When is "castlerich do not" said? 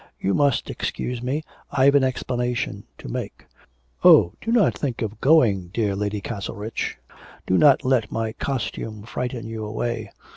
6.21-7.85